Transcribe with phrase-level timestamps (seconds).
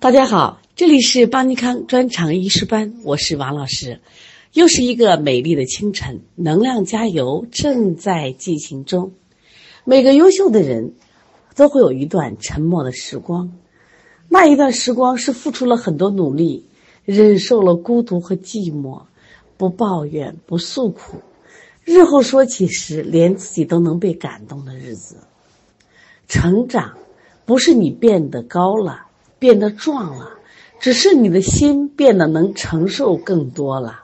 [0.00, 4.00] 大家好，这里是邦尼康专场医师班，我是王老师。
[4.54, 9.12] 又是一个美丽的清晨，能量加油正在进行中。
[9.84, 10.94] 每个优秀的人
[11.54, 13.52] 都会有一段沉默的时光，
[14.30, 16.64] 那一段时光是付出了很多努力，
[17.04, 19.02] 忍受了孤独和寂寞，
[19.58, 21.18] 不抱怨，不诉苦，
[21.84, 25.18] 日后说起时连自己都能被感动的日子。
[26.26, 26.96] 成长
[27.44, 29.08] 不是你变得高了。
[29.40, 30.30] 变得壮了，
[30.78, 34.02] 只是你的心变得能承受更多了，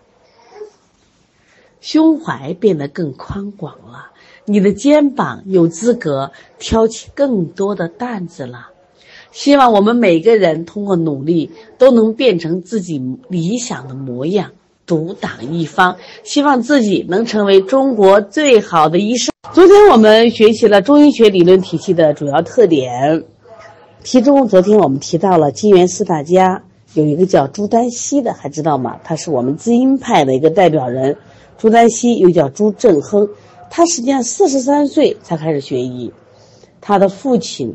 [1.80, 4.10] 胸怀变得更宽广了，
[4.46, 8.70] 你的肩膀有资格挑起更多的担子了。
[9.30, 12.98] 希望我们每个人通过努力都能变成自己
[13.28, 14.50] 理想的模样，
[14.86, 15.94] 独挡一方。
[16.22, 19.30] 希望自己能成为中国最好的医生。
[19.52, 23.22] 昨天我们学习了中医学理论体系的主要特点。
[24.06, 26.62] 其中，昨天我们提到了金元四大家，
[26.94, 29.00] 有一个叫朱丹溪的，还知道吗？
[29.02, 31.16] 他是我们滋阴派的一个代表人。
[31.58, 33.28] 朱丹溪又叫朱振亨，
[33.68, 36.12] 他实际上四十三岁才开始学医。
[36.80, 37.74] 他的父亲、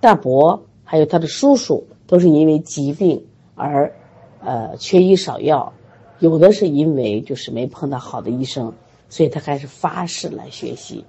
[0.00, 3.24] 大伯还有他的叔叔，都是因为疾病
[3.54, 3.92] 而，
[4.40, 5.72] 呃，缺医少药，
[6.18, 8.74] 有的是因为就是没碰到好的医生，
[9.08, 11.04] 所以他开始发誓来学习。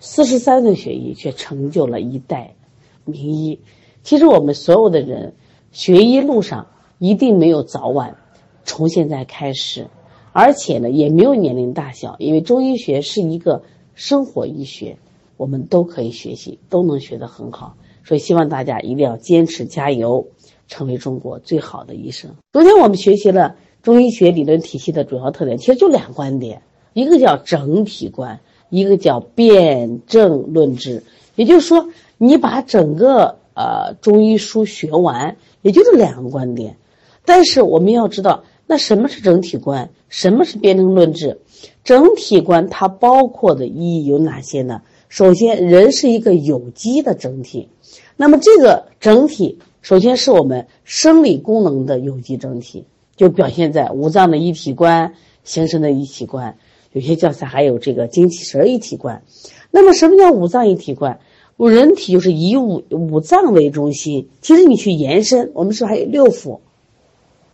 [0.00, 2.56] 四十三岁学医，却成就了一代
[3.04, 3.60] 名医。
[4.04, 5.32] 其实我们所有的人
[5.72, 6.66] 学医路上
[6.98, 8.16] 一定没有早晚，
[8.62, 9.88] 从现在开始，
[10.32, 13.62] 而且呢也没有年龄大小，因为中医学是一个
[13.94, 14.98] 生活医学，
[15.38, 17.76] 我们都可以学习，都能学得很好。
[18.04, 20.26] 所以希望大家一定要坚持加油，
[20.68, 22.30] 成为中国最好的医生。
[22.52, 26.60] 昨天我们学习了中医学理论体系的主要特点，其实就两观点，
[26.92, 31.02] 一个叫整体观，一个叫辨证论治。
[31.36, 33.38] 也就是说，你把整个。
[33.54, 36.76] 呃，中医书学完，也就是两个观点，
[37.24, 41.40] 但是我们要知道，那什么是整体观，什么是辨证论治？
[41.84, 44.82] 整体观它包括的意义有哪些呢？
[45.08, 47.68] 首先，人是一个有机的整体，
[48.16, 52.84] 那么这个整体首先是我们生理功能的有机整体，
[53.14, 55.14] 就表现在五脏的一体观、
[55.44, 56.56] 形成的一体观，
[56.92, 59.22] 有些教材还有这个精气神一体观。
[59.70, 61.20] 那么，什么叫五脏一体观？
[61.56, 66.58] 我人体就是以五五脏为中心，其实你去延伸，我们是不是还有六腑？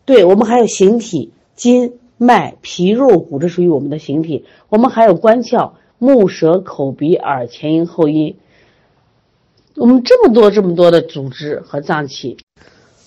[0.07, 4.47] 对，我们还有形体，筋脉皮肉骨，这属于我们的形体。
[4.71, 8.37] 我们还有官窍，目舌口鼻耳前阴后阴。
[9.77, 12.39] 我们这么多这么多的组织和脏器，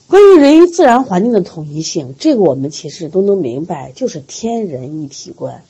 [0.08, 5.64] 关于人与自然环境的统一性，这个我们其实都能明白，就是天人一体观。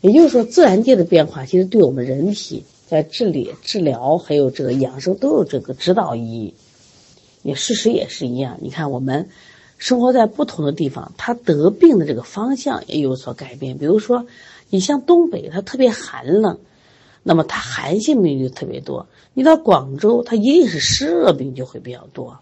[0.00, 2.62] 也就是说，自然界的变化其实对我们人体。
[2.88, 6.54] 在治理、治疗还有这个养生都有这个指导意义，
[7.42, 8.56] 也事实也是一样。
[8.62, 9.28] 你看，我们
[9.76, 13.76] 生活在不同的地方，它得病的这个方向也有所改变。
[13.76, 14.26] 比如说，
[14.70, 16.58] 你像东北，它特别寒冷，
[17.22, 19.04] 那么它寒性病就特别多；
[19.34, 22.38] 你到广州，它一定是湿热病就会比较多。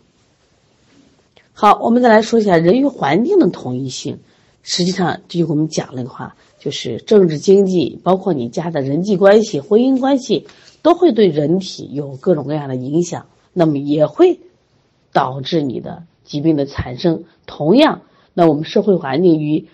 [1.55, 4.21] 好，我们再来说一下人与环境的统一性。
[4.63, 6.37] 实际上，就我们讲了一个话。
[6.59, 10.47] 就是政治经济，包括你家的人际关系、婚姻关系，
[10.83, 14.41] 都会对人体有各种各样的影响，那么也会
[15.13, 17.25] 导致你的疾病的产生。
[17.47, 18.03] 同样，
[18.35, 19.67] 那我们社会环境与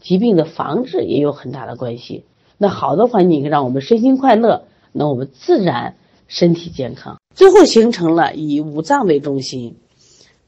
[0.00, 2.24] 疾病的防治也有很大的关系。
[2.58, 5.96] 那好的环境让我们身心快乐，那我们自然
[6.28, 7.18] 身体健康。
[7.34, 9.74] 最后形成了以五脏为中心，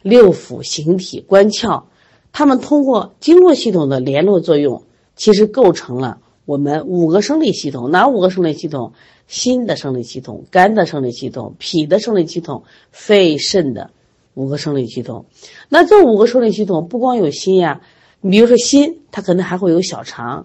[0.02, 1.84] 六腑、形体、官窍，
[2.32, 4.82] 它们通过经络系统的联络作用。
[5.16, 8.92] 其实构成了我们五个生理系统，哪五个生理系统？
[9.26, 13.90] 心的生理系统、肝的生理系统、脾的生理系统、肺肾的
[14.34, 15.24] 五个生理系统。
[15.70, 17.80] 那这五个生理系统不光有心呀，
[18.20, 20.44] 你比如说心，它可能还会有小肠，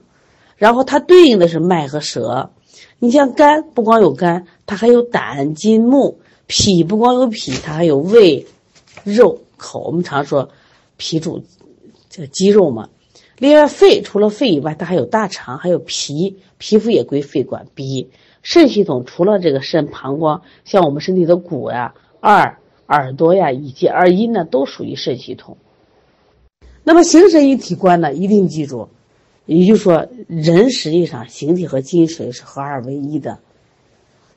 [0.56, 2.52] 然后它对应的是脉和舌。
[3.00, 6.16] 你像肝，不光有肝，它还有胆、筋、目；
[6.48, 8.48] 脾不光有脾，它还有胃、
[9.04, 9.82] 肉、口。
[9.88, 10.48] 我们常说
[10.96, 11.44] 脾主
[12.10, 12.88] 这个肌肉嘛。
[13.40, 17.68] 另外，肺除了肺以外，它还有大肠，还有脾，皮肤也归肺管。
[17.74, 18.10] 鼻、
[18.44, 22.58] 肾系统除了这个肾、膀胱，像我们身体的骨呀、二
[22.88, 25.56] 耳朵呀，以及二阴呢，都属于肾系统。
[26.84, 28.90] 那么形神一体观呢，一定记住，
[29.46, 33.40] 也就是说，人实际上形体和精神是合二为一的。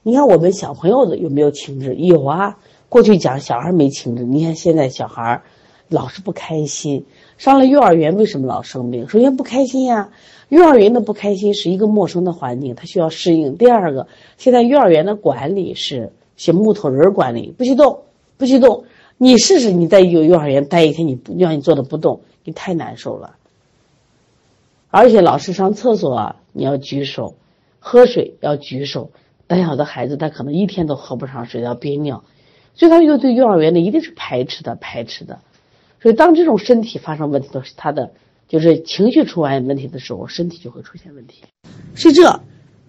[0.04, 1.94] 你看我们小朋友的有没有情志？
[1.96, 2.56] 有啊。
[2.88, 5.42] 过去讲小孩没情志，你看现在小孩
[5.92, 7.06] 老是不开心。
[7.38, 9.08] 上了幼儿园为什么老生病？
[9.08, 10.10] 首先不开心呀，
[10.48, 13.56] 幼儿园的不开心是一个陌生的环境，他需要适应。
[13.56, 14.06] 第二个，
[14.38, 18.00] 现在幼儿园的管理是写木头人管理，不许动，
[18.36, 18.84] 不许动。
[19.18, 23.36] 你试试，你在幼幼儿园待一天，你不让你坐着不动，你太难受了。
[24.90, 27.34] 而且老师上厕所啊，你要举手，
[27.78, 29.10] 喝水要举手。
[29.46, 32.24] 胆小的孩子，他可能一天都喝不上水，要憋尿，
[32.74, 35.40] 所以他又对幼儿园的一定是排斥的，排斥的。
[36.02, 38.10] 所以当这种身体发生问题的时候，他的
[38.48, 41.42] 就是情绪出现问题的时候，身体就会出现问题。
[41.94, 42.40] 是这，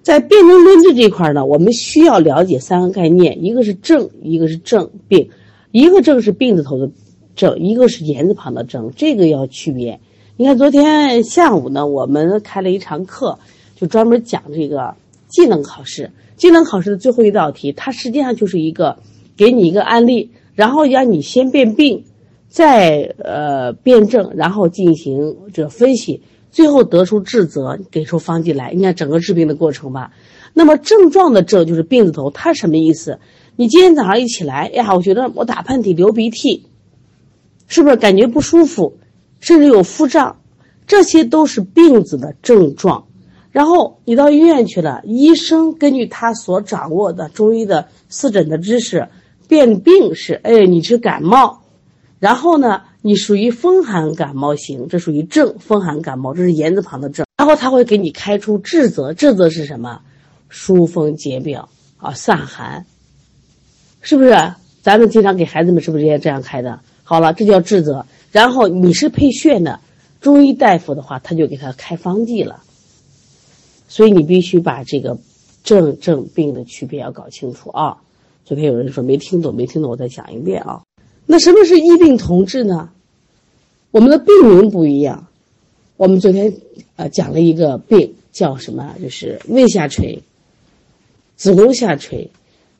[0.01, 5.30] 在辩证论治这块呢，我们需要了解三个概念：一个是症，一个是症病，
[5.71, 6.89] 一个症是病字头的
[7.36, 10.00] 症，一个是言字旁的症，这个要区别。
[10.36, 13.38] 你看昨天下午呢，我们开了一堂课，
[13.75, 14.95] 就专门讲这个
[15.27, 16.09] 技能考试。
[16.36, 18.98] 技能考试的最后一道题，它实际上就是一个
[19.38, 22.06] 给你一个案例，然后让你先辨病，
[22.54, 26.22] 再呃辩证，然后进行这分析，
[26.52, 28.72] 最后得出治则，给出方剂来。
[28.76, 30.12] 你看整个治病的过程吧。
[30.54, 33.18] 那么症状的症就是病字头，它什么意思？
[33.56, 36.68] 你今天早上一起来，呀，我觉得我打喷嚏、流鼻涕，
[37.66, 39.00] 是不是感觉不舒服，
[39.40, 40.38] 甚至有腹胀，
[40.86, 43.08] 这些都是病字的症状。
[43.50, 49.08] 然后你到医院去了，医生根据他所掌握的中医的四诊的知识，
[49.48, 51.62] 辨病是：哎，你是感冒，
[52.24, 57.25] 然后呢，你属于风寒感冒型，这属于症，风寒感冒，这是言字旁的症。
[57.38, 60.00] 然后他会给你开出治则，治则是什么？
[60.48, 61.68] 疏风解表
[61.98, 62.86] 啊，散寒，
[64.00, 64.54] 是不是？
[64.81, 66.80] 咱们经常给孩子们是不是也这样开的？
[67.04, 68.06] 好了，这叫治则。
[68.31, 69.81] 然后你是配穴的，
[70.22, 72.64] 中医大夫的话，他就给他开方剂了。
[73.90, 75.18] 所以你必须把这个
[75.66, 77.98] 症症病的区别要搞清楚啊！
[78.46, 80.84] 昨天有人说没听懂，没听懂，我再讲一遍啊。
[81.25, 82.90] 那什么是医病同治呢？
[83.92, 85.28] 我们的病名不一样。
[85.98, 86.54] 我们昨天
[86.96, 88.96] 呃讲了一个病叫什么？
[89.02, 90.24] 就是胃下垂、
[91.36, 92.31] 子宫下垂。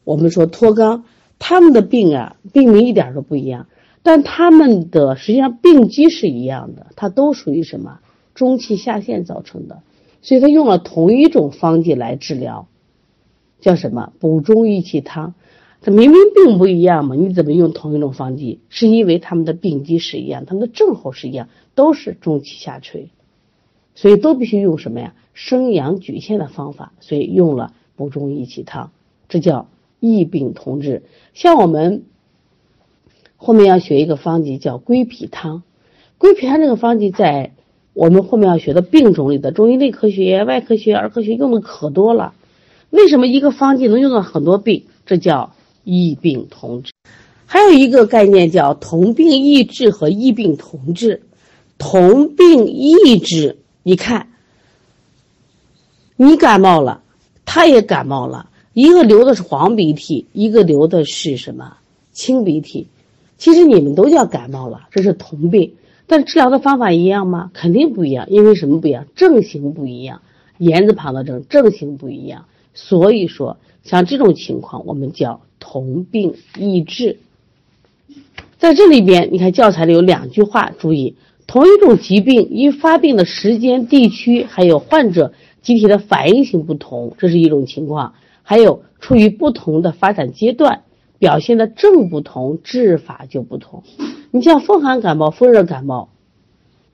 [0.04, 1.04] 我们说脱肛，
[1.40, 3.68] 他们的病啊，病名一点都不一样，
[4.02, 8.00] 但他们的实际上病机是一样的，它都属于什么？
[8.36, 9.82] 中气下陷造成的。
[10.22, 12.68] 所以他用了同一种方剂来治疗，
[13.62, 15.36] 叫什么补中益气汤？
[15.84, 18.60] 它明明病不一样嘛，你怎么用同一种方剂？
[18.70, 23.10] 是因为他们的病机是一样，他们的症候是一样，都是中气下垂，
[23.94, 25.14] 所以都必须用什么呀？
[25.34, 28.92] 生阳举陷的方法，所以用了补中益气汤，
[29.28, 29.68] 这叫
[30.00, 31.04] 异病同治。
[31.34, 32.04] 像我们
[33.36, 35.64] 后面要学一个方剂叫归脾汤，
[36.18, 37.52] 归脾汤这个方剂在。
[37.96, 42.34] 我们后面要学的病种里的中医内科学、外科学、儿科学用的可多了。
[42.90, 44.86] 为什么一个方剂能用到很多病？
[45.06, 45.54] 这叫
[45.84, 46.92] 异病同治。
[47.46, 51.22] 还有一个概念叫同病异治和异病同治。
[51.80, 54.30] 同病异治，你看，
[56.16, 57.02] 你感冒了，
[57.44, 61.76] 他也感冒了，一个流的是黄鼻涕，一个流的是什么
[62.14, 62.88] 清鼻涕？
[63.38, 65.74] 其实你们都叫感冒了，这是同病。
[66.08, 67.52] 但治疗的方法一样吗？
[67.54, 69.06] 肯定不一样，因为什么不一样？
[69.16, 70.22] 症型不一样，
[70.60, 72.46] 言字旁的症，症型不一样。
[72.74, 77.20] 所以说，像这种情况，我们叫同病异治。
[78.58, 81.16] 在这里边，你看教材里有两句话，注意：
[81.48, 85.32] 同一种疾病，因发病的时间、地区，还有患者
[85.62, 88.12] 机体的反应性不同，这是一种情况；
[88.44, 90.82] 还有处于不同的发展阶段，
[91.18, 93.84] 表现的症不同，治法就不同。
[94.32, 96.10] 你像风寒感冒、风热感冒，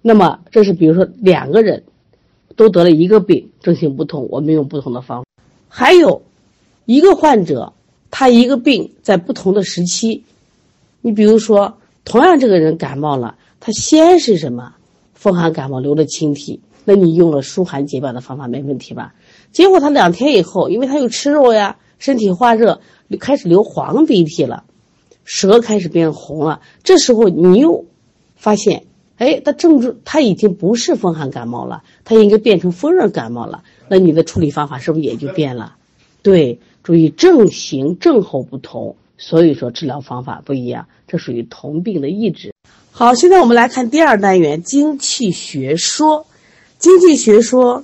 [0.03, 1.83] 那么这是比如说两个人
[2.55, 5.25] 都得了一个病，症型不同，我们用不同的方。
[5.67, 6.21] 还有
[6.85, 7.73] 一个患者，
[8.11, 10.23] 他一个病在不同的时期，
[11.01, 14.73] 你比如说同样这个人感冒了，他先是什么
[15.13, 19.13] 风寒感冒流的清涕，那你用了疏寒解表的方法没问题吧？
[19.51, 22.81] 结果他两天以后，因为他又吃肉呀，身体化热，
[23.19, 24.63] 开始流黄鼻涕了。
[25.31, 27.85] 舌开始变红了，这时候你又
[28.35, 28.85] 发现，
[29.17, 33.63] 哎，他症状他已经不是风寒感冒了，他应该变成风热感冒了。
[33.87, 35.75] 那你的处理方法是不是也就变了？
[36.23, 36.59] 对，
[36.89, 42.51] 注意症型症候不同，所以说治疗方法不一样，这属于同病的异治。
[42.89, 46.25] 好，现在我们来看第二单元精气学说。
[46.79, 47.83] 经济学说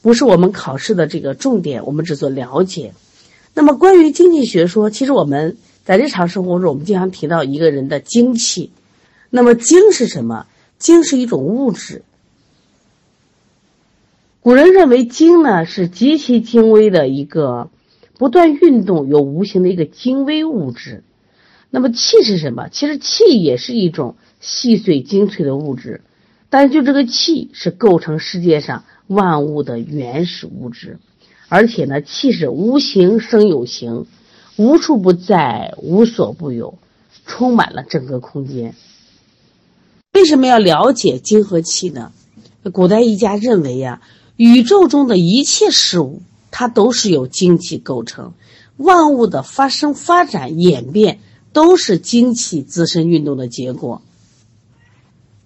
[0.00, 2.94] 不是我们考试的这个重点，我们只做了解。
[3.52, 5.58] 那么关于经济学说，其实我们。
[5.84, 8.70] 在日常生活中，我们经常提到一个人的精气。
[9.28, 10.46] 那么，精是什么？
[10.78, 12.02] 精是一种物质。
[14.40, 17.70] 古人认为精呢是极其精微的一个
[18.20, 21.04] 不断运动有无形的一个精微物质。
[21.70, 22.68] 那么气是什么？
[22.68, 26.02] 其实气也是一种细碎精粹的物质，
[26.50, 30.98] 但是就这个气是构成世界上万物的原始物质，
[31.48, 34.04] 而且呢，气是无形生有形。
[34.58, 36.74] 无处不在，无所不有，
[37.24, 38.74] 充满了整个空间。
[40.12, 42.12] 为什么要了解精和气呢？
[42.70, 44.02] 古代一家认为呀，
[44.36, 46.20] 宇宙中的一切事物，
[46.50, 48.34] 它都是由精气构成，
[48.76, 51.20] 万物的发生、发展、演变，
[51.52, 54.02] 都是精气自身运动的结果。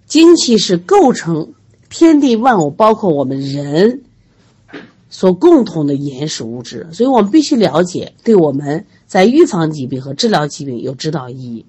[0.05, 1.53] 精气是构成
[1.89, 4.03] 天地万物，包括我们人
[5.09, 11.65] 所共同的原始物质，所以我们必须了解，对我们在预防疾病和治疗疾病有指导意义。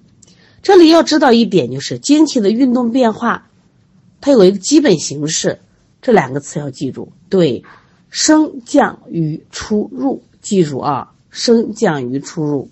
[0.61, 3.49] 这里要知道一点，就是精气的运动变化，
[4.19, 5.59] 它有一个基本形式，
[6.01, 7.11] 这两个词要记住。
[7.29, 7.63] 对，
[8.19, 12.67] 升降与出入，记住啊，升降与出入。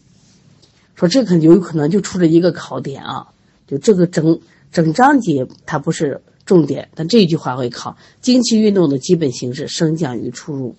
[0.96, 3.28] 说这可能有可能就出了一个考点啊，
[3.68, 4.40] 就这个整
[4.72, 10.75] 整章节它不是重点，但这一句话会考精气运动的基本形式，升降与出入。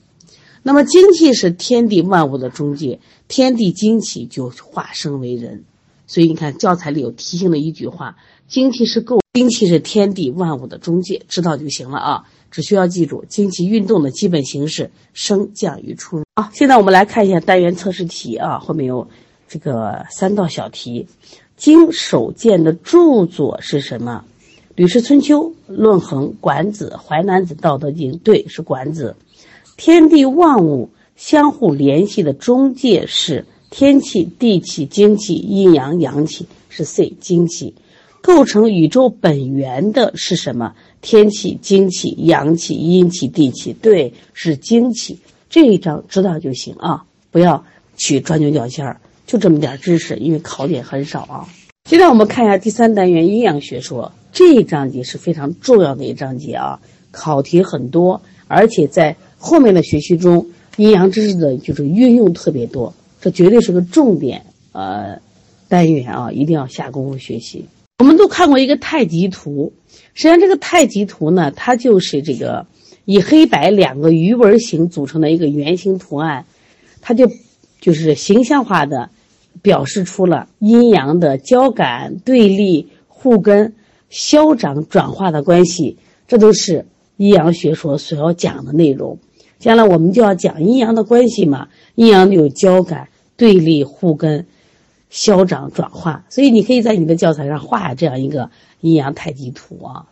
[0.65, 5.63] 那么精气是天地万物的中介，天地精气就化生为人。
[6.09, 8.17] 所以你看，教材里有提醒的一句话：
[8.49, 12.25] 精气是够，精气是天地万物的中介，知道就行了啊！
[12.57, 16.25] 只需要记住精气运动的基本形式：升降与出入。
[16.37, 19.07] 好，现在我们来看一下单元测试题啊，后面有
[19.47, 21.07] 这个三道小题。
[21.59, 24.25] 经首见的著作是什么？
[24.75, 28.13] 《吕氏春秋》《论衡》《管子》《淮南子》《道德经》。
[28.21, 29.15] 对，是《管子》。
[29.77, 33.45] 天地万物相互联系的中介是。
[33.69, 37.75] 天气、地气、精气、阴阳、阳气是 C 精气，
[38.23, 40.75] 构成宇宙本源的是什么？
[41.01, 45.21] 天气、精气、阳气、阴气、地气，对，是精气。
[45.49, 47.65] 这一章知道就行啊，不要
[47.97, 51.49] 去钻牛角尖儿，就这么点知识，因为考点很少啊。
[51.89, 56.81] 现在我们看一下第三单元阴阳学说这一章节是非常重要的一章节啊，
[57.13, 62.93] 考题很多，而且在后面的学习中，阴阳知识的就是运用特别多。
[63.21, 65.21] 这绝对是个重点，呃，
[65.69, 67.67] 单元啊，一定要下功夫学习。
[67.99, 69.73] 我们都看过一个太极图，
[70.13, 72.67] 实际上这个太极图呢，它就是这个
[73.07, 76.45] 以黑白两个鱼纹形组成的一个圆形图案，
[77.01, 77.31] 它就
[77.81, 79.09] 就是形象化的
[79.63, 83.73] 表示出了阴阳的交感、对立、互根、
[84.11, 85.97] 消长、转化的关系，
[86.29, 86.85] 这都是
[87.17, 89.19] 阴阳学说所要讲的内容。
[89.59, 94.45] 将来我们就要讲阴阳的关系嘛，阴阳有交感、对立、互根、
[95.11, 100.07] 消长、转化，所以你可以在你的教材上画这样一个阴阳太极图啊。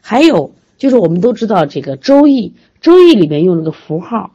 [0.00, 2.48] 还有就是我们都知道这个《周易》，
[2.80, 4.32] 《周易》里面用了个符号，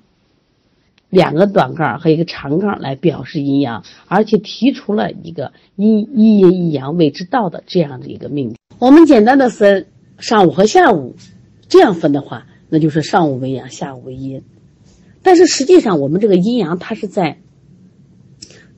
[1.10, 8.58] 两个短杠和一个长杠来表示阴阳，而且提出了一个阴一阴一阳谓之道的这样的一个命题。
[8.80, 9.88] 我们简单的分
[10.20, 11.16] 上午和下午，
[11.68, 12.46] 这样分的话。
[12.70, 14.42] 那就是上午为阳，下午为阴，
[15.22, 17.38] 但是实际上我们这个阴阳它是在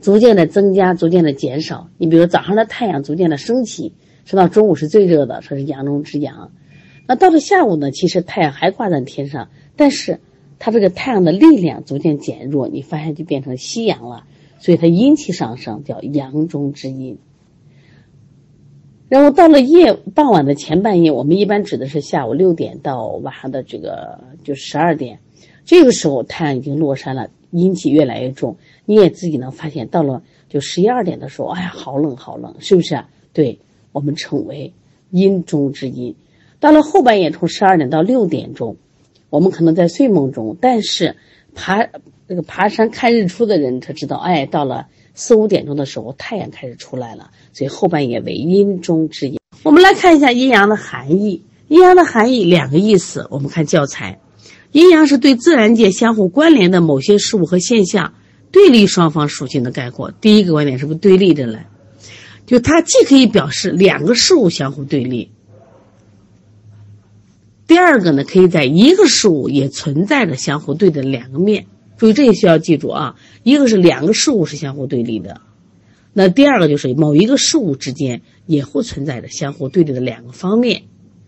[0.06, 1.90] 逐渐的增加，逐渐的减少。
[1.98, 3.92] 你比如早上的太阳逐渐的升起，
[4.24, 6.52] 升到中午是最热的，说是阳中之阳。
[7.08, 10.20] 那到了下午呢，其实太阳还挂在天上，但是
[10.60, 14.26] 它这个太阳的力量逐渐减弱，你发现就变成夕阳了，
[14.60, 17.18] 所以它阴气上升，叫阳中之阴。
[19.10, 25.18] 然后到了夜傍晚的前半夜，我们一般指的是下午六点到晚上的这个就十二点，
[25.64, 28.58] 这个时候太阳已经落山了，阴气越来越重。
[28.86, 33.04] 你也自己能发现，到了就十一二点的时候，哎呀，好冷好冷，是不是？
[33.34, 33.60] 对
[33.92, 34.74] 我们称为
[35.12, 36.16] 阴中之阴。
[36.60, 38.78] 到了后半夜，从十二点到六点钟，
[39.30, 41.16] 我们可能在睡梦中，但是
[41.54, 41.88] 爬
[42.28, 44.88] 这个爬山看日出的人，他知道，哎，到了。
[45.18, 49.40] 四五点钟的时候，太阳开始出来了，所以后半夜为阴中之阴。
[49.64, 51.42] 我们来看一下阴阳的含义。
[51.70, 53.26] 阴阳的含义两个意思。
[53.32, 54.20] 我们看教材，
[54.76, 58.14] 阴阳是对自然界相互关联的某些事物和现象
[58.52, 60.12] 对立双方属性的概括。
[60.12, 61.60] 第一个观点是不是对立的呢？
[62.46, 65.32] 就它既可以表示两个事物相互对立，
[67.66, 71.68] 第二个呢，可以在一个事物也存在着相互对的两个面。
[71.96, 75.40] 注意这也需要记住啊，一个是两个事物是相互对立的，
[76.12, 80.84] 那第二个就是某一个事物之间也会存在着相互对立的两个方面，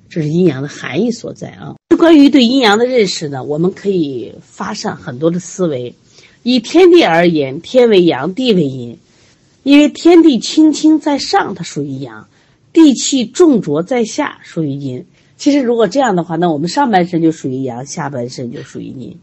[0.10, 1.77] 这是阴阳的含义所在啊。
[1.98, 5.94] 关于对阴阳的认识呢，我们可以发散很多的思维。
[6.44, 8.98] 以天地而言，天为阳，地为阴，
[9.64, 12.28] 因为天地轻轻在上，它属于阳；
[12.72, 15.06] 地气重浊在下，属于阴。
[15.36, 19.18] 其实如果这样的话，那我们上半身就属于阳，下半身就属于阴。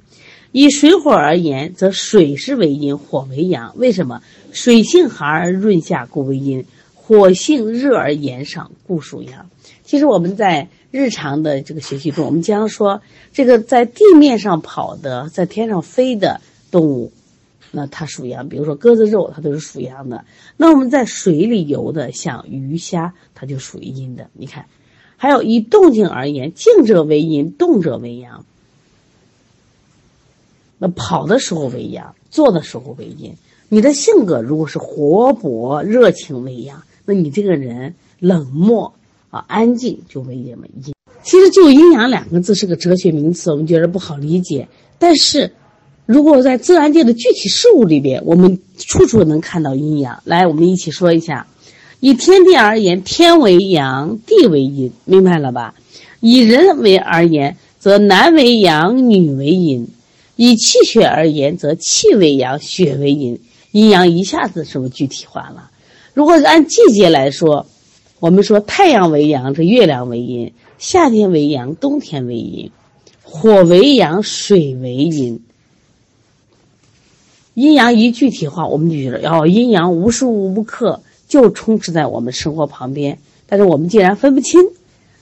[0.52, 3.72] 以水火而言，则水是为阴，火为阳。
[3.76, 4.20] 为什么？
[4.52, 6.62] 水性寒而润下，故为阴；
[6.94, 9.48] 火性热而炎上，故属阳。
[9.82, 17.10] 其实我们在日常的这个学习中，我们经常说，这个在地面上跑的，在天上飞的动物，
[17.72, 18.48] 那它属阳。
[18.48, 20.24] 比如说鸽子肉，它都是属阳的。
[20.56, 24.28] 那我们在水里游的，像鱼虾，它就属于阴的。
[24.34, 24.66] 你看，
[25.16, 28.44] 还有以动静而言，静者为阴，动者为阳。
[30.78, 33.34] 那跑的时候为阳，坐的时候为阴。
[33.68, 38.94] 你的性格如果是活泼热情为阳，那你这个人冷漠
[39.34, 40.56] 啊安静就为阴。
[41.24, 44.68] 其实就阴阳两个字是个哲学名词，我们觉得不好理解。
[44.98, 45.52] 但是，
[46.06, 50.22] 如果在自然界的具体事物里边，我们处处能看到阴阳。
[50.24, 51.48] 来，我们一起说一下：
[51.98, 55.74] 以天地而言，天为阳，地为阴，明白了吧？
[56.20, 59.88] 以人为而言，则男为阳，女为阴。
[60.36, 63.40] 以气血而言，则气为阳，血为阴，
[63.72, 65.70] 阴阳一下子是不是具体化了？
[66.12, 67.66] 如果按季节来说，
[68.24, 72.70] 我们说太阳为阳，这月亮为阴；夏天为阳，冬天为阴；
[73.22, 75.42] 火为阳，水为阴。
[77.52, 83.18] 阴阳一具体化，我们就觉得哦，阴阳无时无刻就充斥在我们生活旁边。
[83.46, 84.62] 但是我们竟然分不清。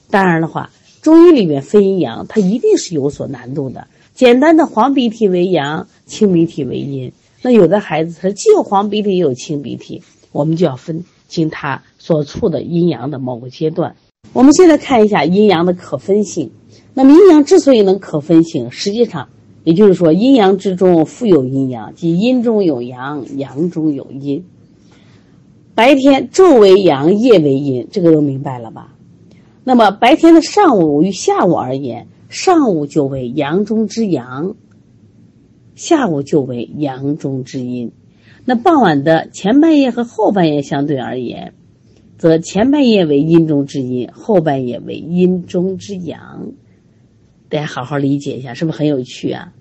[0.09, 3.89] 当然的话，中医里面分阴阳，它一定是有所难度的。
[4.15, 7.11] 简单的黄鼻涕为阳，清鼻涕为阴。
[7.43, 13.97] 那有的孩子他既有黄鼻涕又有清鼻涕，我们就要分经他所处的阴阳的某个阶段。
[14.33, 16.53] 我们现在看一下阴阳的可分性。
[16.95, 19.29] 那么阴阳之所以能可分性，实际上
[19.65, 24.45] 也就是说阴阳之中富有阴阳，即阴中有阳，阳中有阴。
[25.75, 28.95] 白天昼为阳，夜为阴，这个都明白了吧？
[29.65, 32.07] 那么白天的上午与下午而言。
[32.29, 34.55] 上午就为阳中之阳，
[35.75, 37.93] 下午就为阳中之阴。
[38.45, 41.55] 那傍晚的前半夜和后半夜相对而言，
[42.19, 46.51] 则前半夜为阴中之阴，后半夜为阴中之阳。
[47.49, 49.53] 大家好好理解一下，是不是很有趣啊？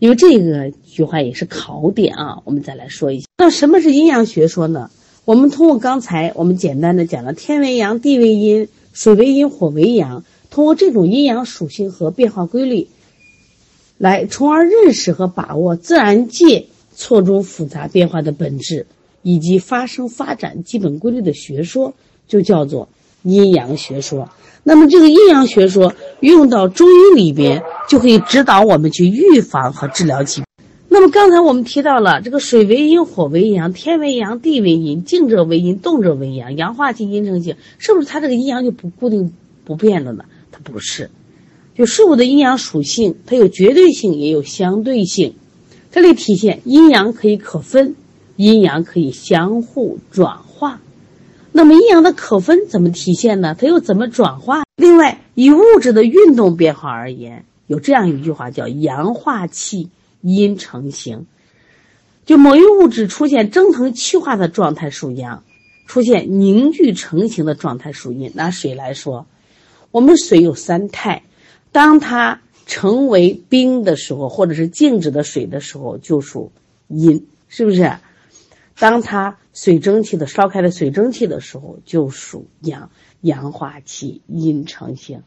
[0.00, 2.38] 因为这个句话也是考点啊。
[2.44, 4.90] 我们再来说一下，那什么是阴阳学说呢？
[5.24, 10.24] 我们通过刚才我们简单的讲了天为阳，地为阴，水为阴，火为阳。
[10.50, 12.88] 通过这种阴阳属性和变化规律，
[13.98, 18.86] 来从而认识和把握自然界错综复杂变化的本质
[19.22, 21.94] 以及发生发展基本规律的学说，
[22.26, 22.88] 就叫做
[23.22, 24.28] 阴阳学说。
[24.64, 30.46] 那么，这个阴阳学说用到中医里边，就可以指导我们去预防和治疗疾病。
[30.88, 39.32] 那么，刚才我们提到了这个水为阴，火为阳，天为阳，地为阴，静者为阴，动者为阳，阳化气，阴成性，是不是它这个阴阳就不固定
[39.64, 40.24] 不变了呢？
[40.50, 41.10] 它不是，
[41.76, 45.34] 就事物的阴阳属性，它有绝对性，也有相对性。
[45.96, 47.96] 这里体现阴阳可以可分，
[48.36, 50.78] 阴阳可以相互转化。
[51.52, 53.56] 那么阴阳的可分怎么体现呢？
[53.58, 54.64] 它又怎么转化？
[54.76, 59.88] 另外，以物质的运动变化而言，有这样一句话叫“阳化气，
[60.20, 61.24] 阴成形”。
[62.26, 65.44] 就某一物质出现蒸腾气化的状态属阳，
[65.86, 68.30] 出现凝聚成型的状态属阴。
[68.34, 69.26] 拿水来说。
[69.92, 71.22] 我们水有三态，
[71.72, 76.52] 当它成为冰的时候，或者是静止的水的时候，就属
[76.88, 77.92] 阴，是不是？
[78.78, 82.90] 当它水蒸气的烧开了水蒸气的时候，就属阳，
[83.22, 85.22] 阳化气，阴成形。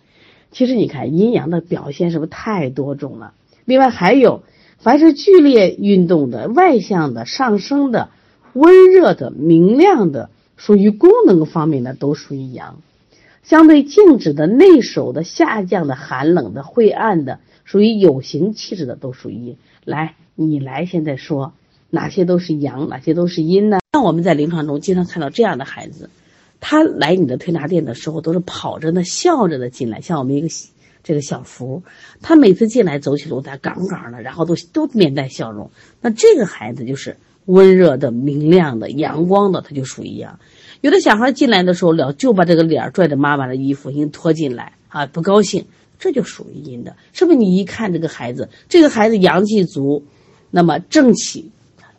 [0.51, 3.33] 其实你看阴阳的表现是不是太多种了？
[3.65, 4.43] 另外还有，
[4.77, 8.09] 凡是剧烈运动的、外向的、上升的、
[8.53, 12.81] 温热的、明亮的，属于功能方面的，都属于阳。
[13.43, 19.57] 相对静止的、内守的、下降的、寒冷的、晦暗的，属于有形气质的，都属于阴。
[19.83, 21.53] 来，你来，现在说
[21.89, 23.79] 哪些都是阳，哪些都是阴呢？
[23.91, 26.09] 那我们在临床中经常看到这样的孩子，
[26.59, 29.99] 他来你的推拿店的时候都是跑着呢、笑着的进来。
[30.01, 30.47] 像我们一个
[31.01, 31.81] 这个小福，
[32.21, 35.71] 他每次进来走起路来杠杠的，然后都都面带笑容。
[36.01, 37.17] 那这个孩子就是
[37.49, 40.39] 温热的、明亮的、阳光的，他就属于阳。
[40.81, 45.65] 有的小孩进来的时候，了就把这个脸拽着妈妈的衣服，先拖进来啊，不高兴，
[45.97, 47.37] 这就属于阴的，是不是？
[47.37, 50.03] 你一看这个孩子，这个孩子阳气足，
[50.51, 51.49] 那么正气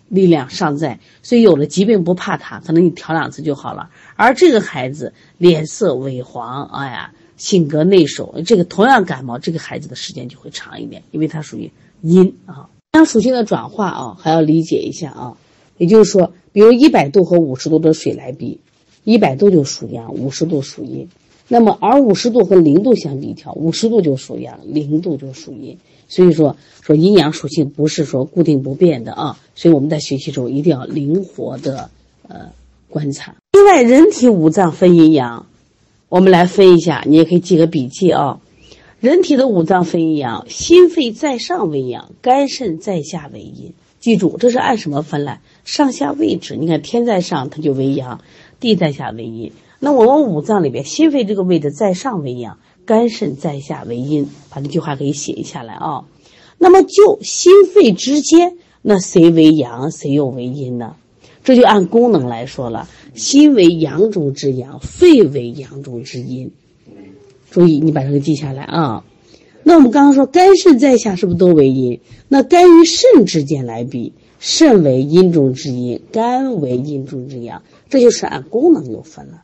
[0.08, 3.90] 力量尚在，所以有了疾病不怕他，可能你调两次就好了。
[4.14, 12.70] 而这个孩子脸色萎黄，哎呀，性格内守，这个同样感冒，这个孩子的时间就会长一点，因为他属于阴啊。
[12.92, 15.36] 阳属性的转化啊，还要理解一下啊，
[15.78, 18.58] 也就是说，比如一百度和五十度的水来比。
[19.04, 21.08] 一百度就属阳，五十度属阴。
[21.48, 25.78] 那么，而五十度和零度相比较，五十度就属阳，零度就属阴。
[26.06, 29.38] 所以说，说阴阳属性不是说固定不变的啊。
[29.54, 31.88] 所以我们在学习中一定要灵活的
[32.28, 32.50] 呃
[32.90, 33.34] 观察。
[33.52, 35.46] 另外，人体五脏分阴阳，
[36.10, 38.38] 我们来分一下，你也可以记个笔记啊。
[39.00, 43.72] 人体的五脏分阴阳，心肺在上为阳，肝肾在下为阴。
[43.98, 45.40] 记住，这是按什么分来？
[45.64, 46.54] 上下位置。
[46.54, 48.18] 你看天在上，它就为阳；
[48.60, 49.52] 地在下为阴。
[49.78, 54.28] 那我们五脏里边，心肺这个位置在上为阳，肝肾在下为阴。
[54.50, 56.04] 把这句话给写下来啊。
[56.58, 60.94] 那么就心肺之间，那谁为阳，谁又为阴呢？
[61.42, 66.52] 这就按功能来说了，心为阳中之阳，肺为阳中之阴。
[67.50, 69.04] 注意，你把这个记下来啊。
[69.62, 72.00] 那我们刚刚说肝肾在下是不是都为阴？
[72.28, 79.42] 那肝与肾之间来比，肾为阴中之阴，肝为阴中之阳，这就是按功能有分了。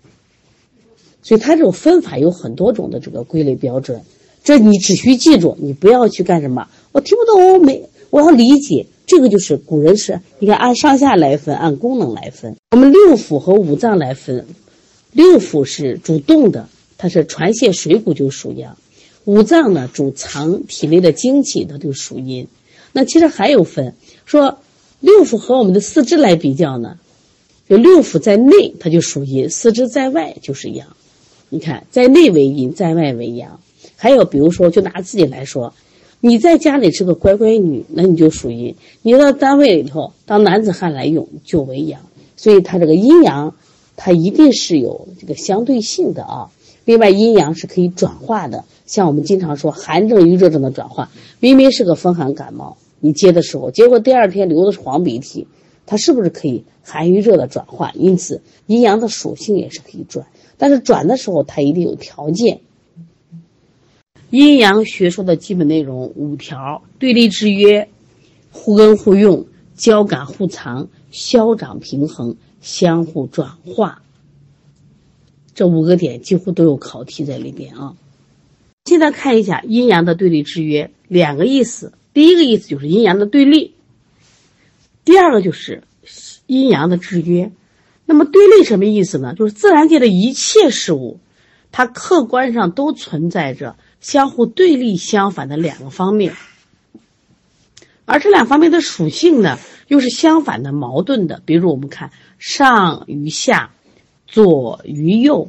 [1.22, 4.00] 所以它这种分法有很多种的这个归类标准，
[4.44, 6.68] 这你只需记住，你不要去干什么。
[6.92, 8.86] 我听不懂，我没我要理解。
[9.06, 12.56] 这个就是古人是，你看按上下来分，按功能来分。
[12.70, 14.46] 我们六腑和五脏来分，
[15.12, 18.76] 六腑是主动的，它是传泄水谷就属阳；
[19.24, 22.48] 五脏呢主藏体内的精气，它就属阴。
[22.92, 24.59] 那其实还有分，说
[25.00, 26.98] 六腑和我们的四肢来比较呢，
[27.68, 30.88] 就六腑在内它就属阴，四肢在外就是阳。
[31.48, 33.61] 你看，在内为阴，在外为阳。
[33.94, 35.72] 还有比如说，就拿自己来说。
[36.20, 42.00] 你在家里是个乖乖女，那你就属阴；你到单位里头当男子汉来用，就为阳。
[42.37, 43.54] 所以它这个阴阳，
[43.96, 46.50] 它一定是有这个相对性的啊。
[46.87, 55.49] 另外，阴阳是可以转化的，像我们经常说寒症与热症的转化，明明是个风寒感冒，你接的时候，结果第二天流的是黄鼻涕，
[55.85, 57.90] 它是不是可以寒与热的转化？
[57.94, 60.27] 因此，阴阳的属性也是可以转，
[60.59, 62.61] 但是转的时候它一定有条件。
[64.31, 67.88] 阴阳学说的基本内容五条：对立制约、
[68.53, 69.46] 互根互用、
[69.77, 74.03] 交感互藏、消长平衡、相互转化。
[75.56, 77.96] 这五个点几乎都有考题在里边啊。
[78.84, 81.92] 现在看一下阴阳的对立制约，两个意思。
[82.14, 83.74] 第一个意思就是阴阳的对立，
[85.04, 85.82] 第二个就是
[86.46, 87.50] 阴阳的制约。
[88.04, 89.34] 那么对立什么意思呢？
[89.34, 91.18] 就是自然界的一切事物，
[91.72, 93.74] 它客观上都存在着。
[93.98, 96.36] 相互对立相反的两个方面，
[98.04, 101.42] 而这两方面的属性呢，又是相反的、矛盾的。
[101.44, 103.72] 比如我们看上与下、
[104.26, 105.48] 左与右、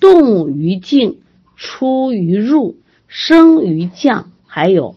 [0.00, 1.18] 动与静、
[1.56, 4.96] 出于入、升于降，还有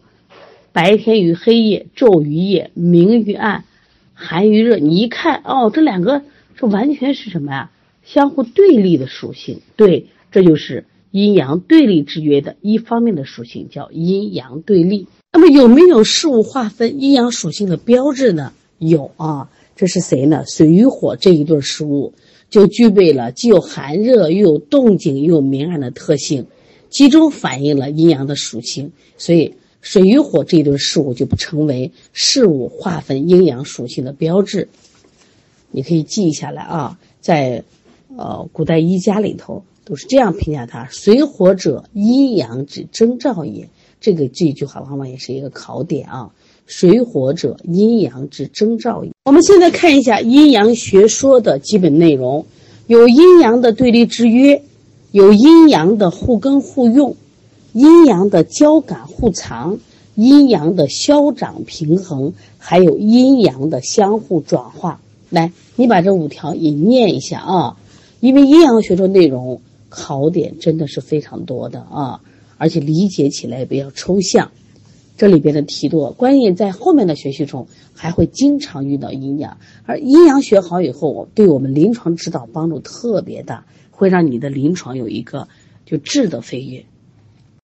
[0.72, 3.66] 白天与黑夜、昼与夜、明与暗、
[4.14, 4.78] 寒与热。
[4.78, 6.24] 你一看，哦，这两个
[6.56, 7.72] 这完全是什么呀？
[8.04, 9.62] 相互对立的属性。
[9.76, 10.86] 对，这就是。
[11.10, 15.08] 阴阳对立制约的一方面的属性叫阴阳对立。
[15.32, 18.52] 那么有没有事物划分阴阳属性的标志呢？
[18.78, 20.44] 有啊，这是谁呢？
[20.46, 22.14] 水与火这一对事物
[22.50, 26.46] 就具备了既有寒热又有动静又有明暗的特性，
[26.90, 28.92] 集中反映了阴阳的属性。
[29.18, 34.70] 所以水与火这一对事物就不成为事物划分阴阳属性的标志。
[35.72, 37.64] 你可以记下来啊，在
[38.16, 39.64] 呃古代医家里头。
[39.88, 43.70] 都是这样评价它：水火者，阴阳之征兆也。
[44.02, 46.34] 这个这句话往往也是一个考点啊。
[46.68, 49.12] 水火者，阴阳之征兆也。
[49.26, 52.46] 我们现在看一下阴阳学说的基本内容：
[52.86, 54.62] 有阴阳的对立制约，
[55.12, 57.16] 有阴阳的互根互用，
[57.74, 59.80] 阴阳的交感互藏，
[60.14, 65.02] 阴阳的消长平衡，还有阴阳的相互转化。
[65.32, 67.78] 来，你把这五条也念一下啊，
[68.20, 69.62] 因为阴阳学说内容。
[69.90, 72.20] 考点真的是非常多的啊，
[72.58, 74.52] 而且理解起来也比较抽象，
[75.18, 76.12] 这里边的题多。
[76.12, 85.48] 关键在后面的学习中还会经常遇到阴阳，而阴阳学好以后，对我们临床指导帮助特别大，会让你的临床有一个
[85.86, 86.86] 就质的飞跃。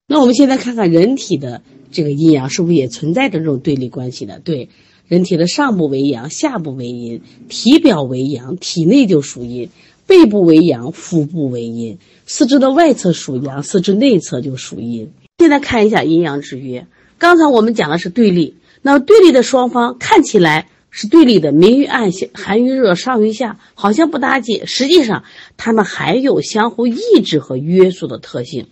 [0.08, 1.62] 那我们现在看看人体的
[1.92, 4.39] 这个阴阳是不是也存在着这种对立关系呢？
[4.44, 4.70] 对，
[5.08, 9.70] 人体的上部为阳，下部为阴，体表为阳，体内就属阴。
[10.06, 15.10] 背部为阳，腹部为阴，四肢的外侧属阳，四肢内侧就属阴。
[15.38, 16.88] 现在看一下阴阳之约。
[17.24, 24.66] 刚才我们讲的是对立，那对立的双方看起来是对立的，明与暗、寒与热、上与下，好像不搭界。
[24.66, 25.24] 实际上，
[25.56, 28.68] 他们还有相互抑制和约束的特性。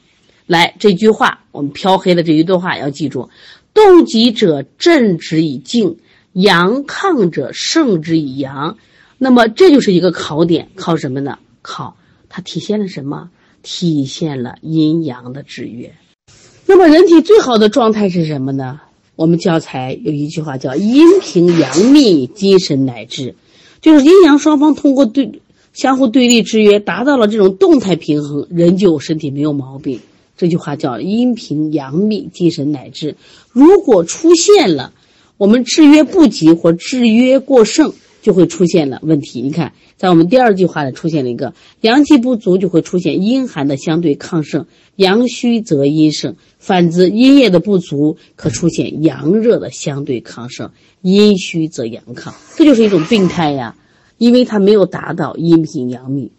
[0.48, 3.30] 来，这句话我们飘黑的这一段话要记住：
[3.74, 6.00] 动极者镇之以静，
[6.34, 8.76] 阳亢者盛之以阳。
[9.18, 11.40] 那么这就是一个考点，考什么呢？
[11.62, 11.96] 考
[12.28, 13.30] 它体现了什么？
[13.64, 15.94] 体现了阴阳的制约。
[16.74, 18.80] 那么人体最好的状态是什么呢？
[19.18, 23.36] 我们教材有一句话叫“阴平阳密，精神乃至”，
[23.82, 25.42] 就是阴阳双方通过对
[25.74, 30.00] 相互对立制约，达到了这种动态平衡，人就身体没有毛病。
[30.38, 33.18] 这句话叫“阴平阳密，精神乃至”。
[33.52, 34.94] 如果出现了
[35.36, 39.42] 我们制约不及或制约过剩，就会出现了问题。
[39.42, 50.70] 你看，在我们第二句话呢，出现了一个阳气不足，就会出现阴寒的相对亢盛；阳虚则阴盛，反之阴液的不足，可出现阳热的相对亢盛；
[51.02, 53.76] 阴虚则阳亢，这就是一种病态呀，
[54.18, 56.32] 因为它没有达到阴平阳秘，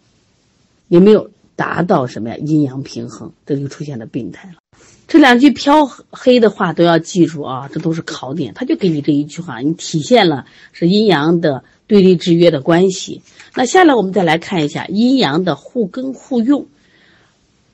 [0.87, 4.62] 也没有达到什么呀阴阳平衡，这就出现了病态了。
[5.07, 8.53] 这两句飘黑的话都要记住啊，这都是考点。
[8.53, 13.21] 他就给你这一句话，你体现了是阴阳的对立制约的关系。
[13.53, 16.67] 那下来我们再来看一下阴阳的互根互用。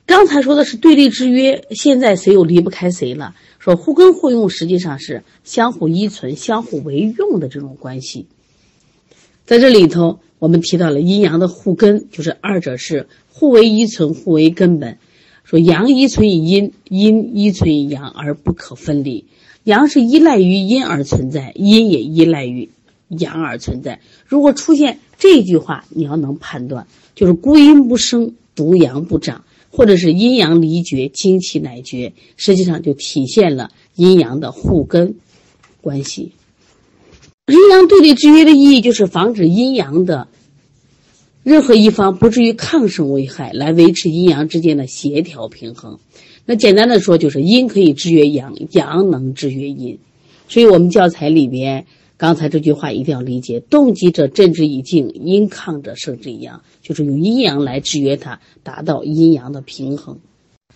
[0.04, 3.34] 刚才说的是对立制约，现在谁又离不开谁了？
[3.58, 8.26] 说互根互用实际上是相互依存、相互为用的这种关系。
[9.46, 14.98] 在这里头，我们提到了阴阳的互根，就是二者是互为依存、互为根本。
[15.50, 19.24] 说阳依存于阴，阴依存于阳而不可分离。
[19.64, 22.70] 阳是依赖于阴而存在，阴也依赖于
[23.08, 23.98] 阳而存在。
[24.28, 26.86] 如果出现这句话，你要能判断，
[27.16, 35.16] 就是孤阴不生，独阳不长，或者是阴阳离绝，精气乃绝，实际上就体现了阴阳的互根
[35.80, 36.30] 关系。
[37.48, 40.28] 阴阳对立制约的意义，就是防止阴阳的。
[41.42, 45.98] 任何一方不至于抗生危害，来维持阴阳之间的协调平衡。
[46.44, 49.98] 那简单的说，就是阴可以制约阳，阳能制约阴。
[50.48, 51.86] 所以我们教材里边
[52.18, 60.18] 刚才这句话一定要理解：动极者镇之以静，阴亢者胜之以阳，就是用阴阳来制约它，达到阴阳的平衡。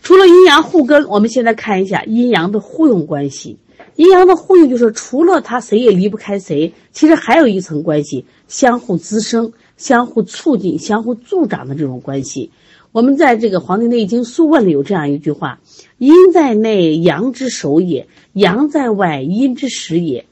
[0.02, 3.58] 除了阴阳互根，我们现在看一下阴阳的互用关系。
[3.96, 9.52] 阴阳的互用就是除了它谁也离不开谁，其实还有一层关系，相互滋生。
[9.76, 12.50] 相互促进、相互助长的这种关系，
[12.92, 15.60] 我们在这个《黄帝内经·素问》里有这样一句话
[15.98, 20.26] ：“阴在内，阳之首也；阳在外，阴之始也。”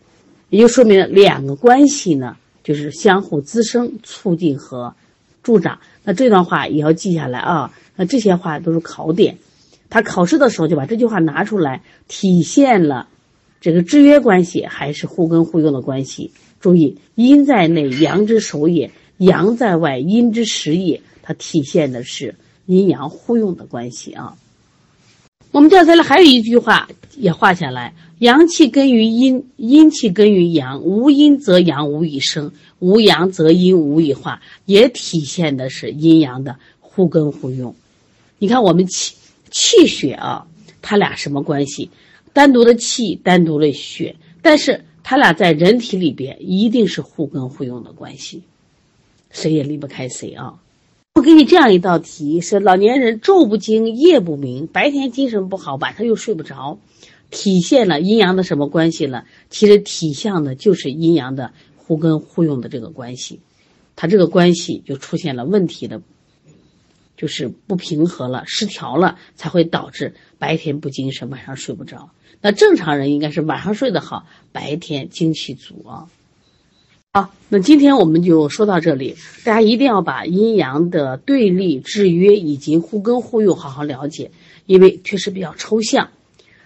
[0.48, 4.94] 也就说明两个关系呢，就是相互滋生、促进和
[5.42, 5.80] 助长。
[6.04, 7.72] 那这段话也要记下来啊。
[7.96, 9.38] 那这些话都是考点，
[9.90, 13.08] 他考试的时候就把这句话拿出来，体现了
[13.60, 16.32] 这个制约关系还是互根互用的关系。
[16.60, 18.92] 注意，阴在内，阳之首也。
[19.18, 21.00] 阳在外，阴之实也。
[21.22, 22.34] 它体现的是
[22.66, 24.36] 阴阳互用的关系啊。
[25.52, 30.82] 我们教材里还有一句话也画下来：阳气根于阴，阴气根于阳。
[30.82, 34.40] 无阴则阳无以生，无阳则阴无以化。
[34.64, 37.74] 也体现的是阴阳的互根互用。
[38.38, 39.14] 你看，我们气
[39.50, 40.46] 气血啊，
[40.80, 41.90] 它俩什么关系？
[42.32, 48.42] 单独的气，单独的血，但是它俩在人体里边一定是互根互用的关系。
[49.32, 50.60] 谁也离不开谁啊！
[51.14, 56.78] 我给你这样一道题：是老年人昼不惊，夜不明，白天精神不好，晚上又睡不着，
[57.30, 59.24] 体现了阴阳的什么关系呢？
[59.50, 63.40] 其实体现的就是阴阳的互根互用的这个关系，
[63.96, 66.00] 它这个关系就出现了问题的，
[67.16, 72.10] 就是不平和了、失调了，才会导致白天不精神，晚上睡不着。
[72.40, 76.08] 那正常人应该是晚上睡得好，白天精气足啊。
[77.14, 79.16] 好，那今天我们就说到这里。
[79.44, 84.30] 大家一定要把阴阳的对立、制约以及互根互用好好了解，
[84.64, 86.08] 因为确实比较抽象。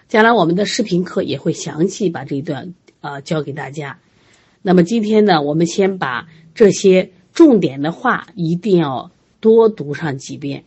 [0.07, 3.99] 将来我们的视频课也会详细把这一段啊教给大家。
[4.61, 10.63] 那么今天呢，我们先把这些重点的话一定要多读上几遍，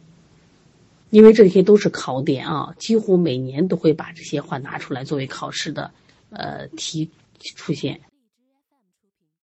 [1.09, 5.91] 因为这些都是考点啊，几乎每年都会把这些话拿出来作为考试的
[6.29, 7.09] 呃题
[7.57, 7.99] 出现。